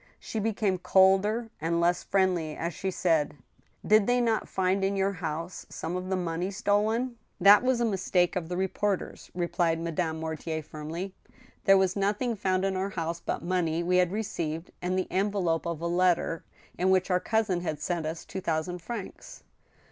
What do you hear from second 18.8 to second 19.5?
francs."